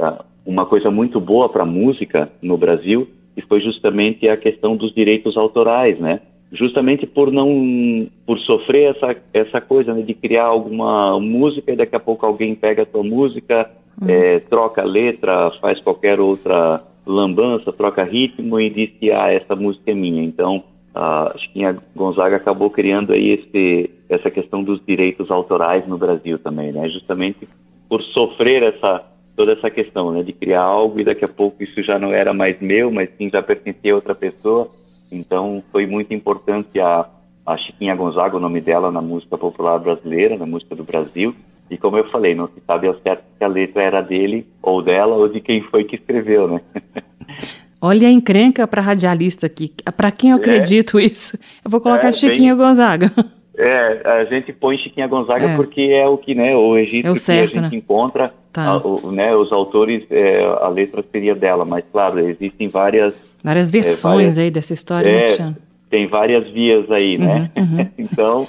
[0.44, 4.92] uma coisa muito boa para a música no Brasil, que foi justamente a questão dos
[4.94, 6.20] direitos autorais, né?
[6.52, 11.94] Justamente por não, por sofrer essa essa coisa né, de criar alguma música e daqui
[11.94, 13.70] a pouco alguém pega a tua música,
[14.00, 14.08] uhum.
[14.08, 19.54] é, troca a letra, faz qualquer outra lambança, troca ritmo e diz que ah, essa
[19.54, 20.24] música é minha.
[20.24, 20.64] Então
[20.94, 26.72] a Chiquinha Gonzaga acabou criando aí esse, essa questão dos direitos autorais no Brasil também,
[26.72, 26.88] né?
[26.88, 27.48] Justamente
[27.88, 29.04] por sofrer essa
[29.36, 32.34] toda essa questão, né, de criar algo e daqui a pouco isso já não era
[32.34, 34.68] mais meu, mas sim já pertencia a outra pessoa.
[35.10, 37.08] Então foi muito importante a,
[37.46, 41.34] a Chiquinha Gonzaga, o nome dela na música popular brasileira, na música do Brasil.
[41.70, 44.82] E como eu falei, não se sabe ao certo se a letra era dele ou
[44.82, 46.60] dela ou de quem foi que escreveu, né?
[47.80, 49.72] Olha a encrenca para radialista aqui.
[49.96, 50.40] Para quem eu é.
[50.40, 51.38] acredito é, isso?
[51.64, 53.10] Eu vou colocar é, Chiquinha bem, Gonzaga.
[53.56, 55.56] É, a gente põe Chiquinha Gonzaga é.
[55.56, 57.78] porque é o que, né, o registro é o certo, que a gente né?
[57.78, 58.64] encontra, tá.
[58.64, 63.14] a, o, né, os autores, é, a letra seria dela, mas claro, existem várias...
[63.42, 65.54] Várias é, versões várias, aí dessa história, né,
[65.90, 67.50] Tem várias vias aí, né?
[67.56, 67.88] Uhum, uhum.
[67.98, 68.48] então,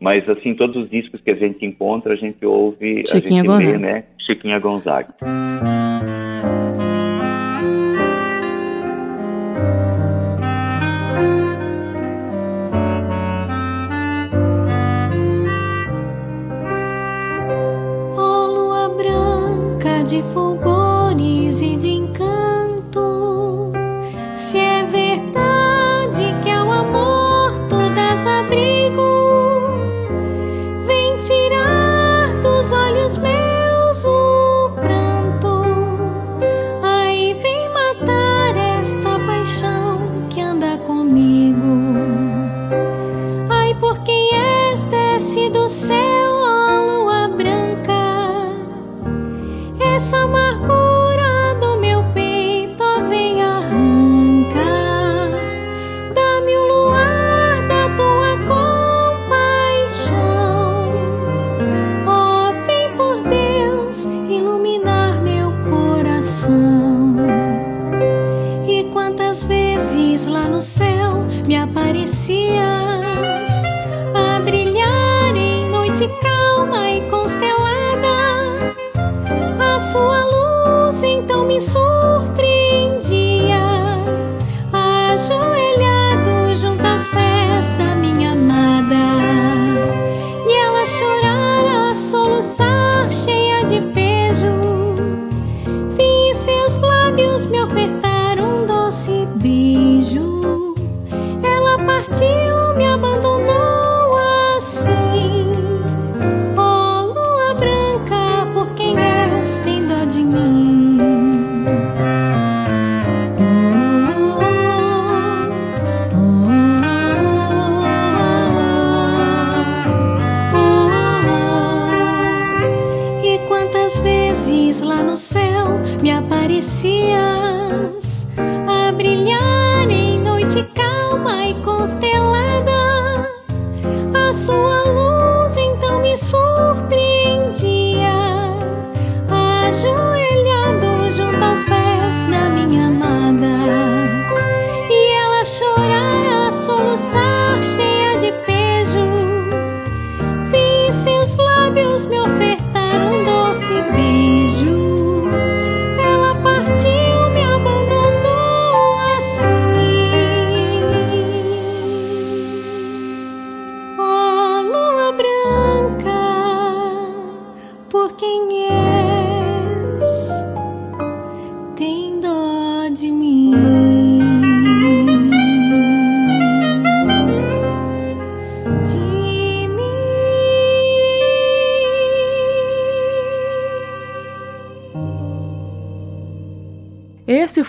[0.00, 3.46] mas assim, todos os discos que a gente encontra, a gente ouve, Chiquinha a gente
[3.46, 3.72] Gonzaga.
[3.72, 5.14] lê, né, Chiquinha Gonzaga.
[20.04, 20.73] De fulgores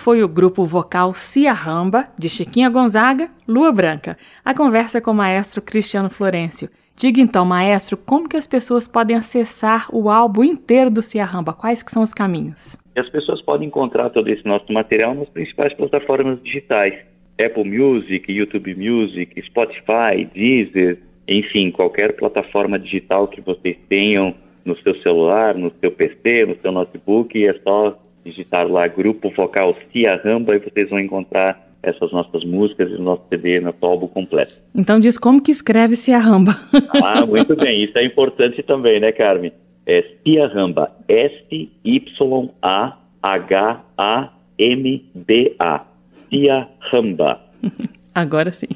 [0.06, 4.16] foi o grupo vocal Cia Ramba, de Chiquinha Gonzaga, Lua Branca.
[4.44, 6.68] A conversa com o maestro Cristiano Florencio.
[6.94, 11.52] Diga então, maestro, como que as pessoas podem acessar o álbum inteiro do Cia Ramba?
[11.52, 12.76] Quais que são os caminhos?
[12.96, 16.94] As pessoas podem encontrar todo esse nosso material nas principais plataformas digitais.
[17.44, 24.94] Apple Music, YouTube Music, Spotify, Deezer, enfim, qualquer plataforma digital que vocês tenham no seu
[25.02, 30.56] celular, no seu PC, no seu notebook, é só digitar lá Grupo Vocal Cia Ramba
[30.56, 34.54] e vocês vão encontrar essas nossas músicas e o nosso CD, nosso álbum completo.
[34.74, 36.54] Então diz como que escreve Ciarramba.
[37.02, 39.52] Ah, muito bem, isso é importante também, né, Carmen?
[39.86, 41.76] É Ciarramba, S-Y-A-H-A-M-B-A,
[46.28, 47.40] Ciarramba.
[48.14, 48.66] Agora sim.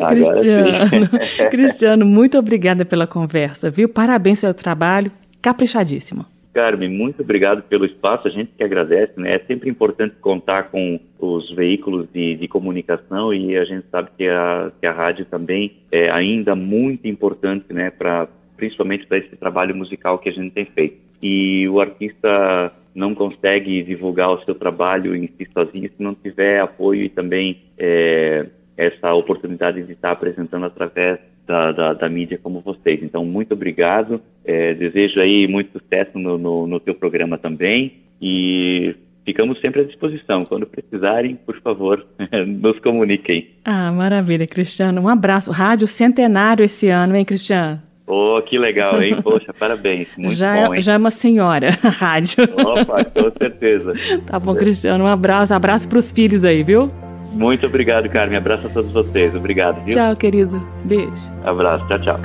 [0.00, 1.48] Agora Cristiano, sim.
[1.50, 3.88] Cristiano, muito obrigada pela conversa, viu?
[3.88, 5.10] Parabéns pelo trabalho,
[5.42, 6.24] caprichadíssimo.
[6.52, 9.36] Carmen, muito obrigado pelo espaço, a gente que agradece, né?
[9.36, 14.28] É sempre importante contar com os veículos de, de comunicação e a gente sabe que
[14.28, 17.90] a, que a rádio também é ainda muito importante, né?
[17.90, 20.96] Para principalmente para esse trabalho musical que a gente tem feito.
[21.22, 26.60] E o artista não consegue divulgar o seu trabalho em si sozinho se não tiver
[26.60, 28.46] apoio e também é,
[28.76, 31.18] essa oportunidade de estar apresentando através
[31.52, 33.02] da, da, da, mídia como vocês.
[33.02, 34.22] Então, muito obrigado.
[34.42, 39.84] É, desejo aí muito sucesso no, no, no teu programa também e ficamos sempre à
[39.84, 40.40] disposição.
[40.48, 42.06] Quando precisarem, por favor,
[42.46, 43.50] nos comuniquem.
[43.64, 45.02] Ah, maravilha, Cristiano.
[45.02, 45.50] Um abraço.
[45.50, 47.82] Rádio Centenário esse ano, hein, Cristiano?
[48.06, 49.20] Oh, que legal, hein?
[49.22, 50.08] Poxa, parabéns.
[50.16, 50.80] Muito já, bom, hein?
[50.80, 52.44] já é uma senhora, a rádio.
[52.44, 53.92] Opa, com certeza.
[54.26, 55.04] tá bom, Cristiano.
[55.04, 55.52] Um abraço.
[55.52, 56.88] Abraço para os filhos aí, viu?
[57.32, 58.36] Muito obrigado, Carmen.
[58.36, 59.34] Abraço a todos vocês.
[59.34, 59.94] Obrigado, viu?
[59.94, 60.62] Tchau, querido.
[60.84, 61.12] Beijo.
[61.44, 61.86] Abraço.
[61.88, 62.20] Tchau, tchau.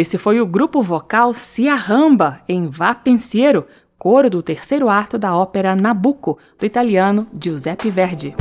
[0.00, 3.66] Esse foi o grupo vocal Ciarramba, em Vá Pensiero,
[3.98, 8.34] coro do terceiro ato da ópera Nabucco, do italiano Giuseppe Verdi.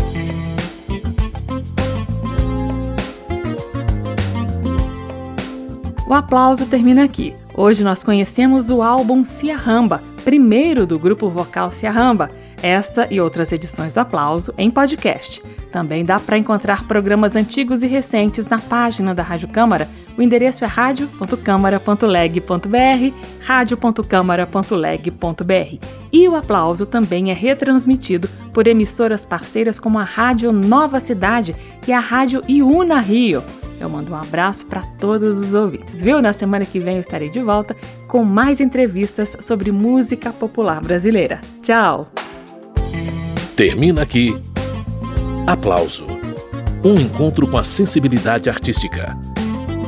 [6.08, 7.36] O aplauso termina aqui.
[7.54, 12.30] Hoje nós conhecemos o álbum Ciarramba, primeiro do grupo vocal Ciarramba.
[12.64, 15.42] Esta e outras edições do Aplauso em podcast.
[15.72, 19.90] Também dá para encontrar programas antigos e recentes na página da Rádio Câmara.
[20.20, 25.86] O endereço é radio.câmara.leg.br, radio.câmara.leg.br.
[26.12, 31.56] E o aplauso também é retransmitido por emissoras parceiras como a Rádio Nova Cidade
[31.88, 33.42] e a Rádio Iuna Rio.
[33.80, 36.22] Eu mando um abraço para todos os ouvintes, viu?
[36.22, 37.74] Na semana que vem eu estarei de volta
[38.10, 41.40] com mais entrevistas sobre música popular brasileira.
[41.62, 42.12] Tchau!
[43.56, 44.38] Termina aqui.
[45.48, 46.04] Aplauso.
[46.84, 49.18] Um encontro com a sensibilidade artística.